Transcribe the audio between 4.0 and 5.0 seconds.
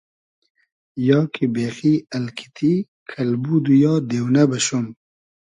دېونۂ بئشوم